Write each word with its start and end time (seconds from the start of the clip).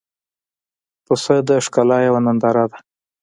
پسه 1.05 1.35
د 1.47 1.49
ښکلا 1.65 1.97
یوه 2.07 2.19
ننداره 2.25 2.65
ده. 2.71 2.77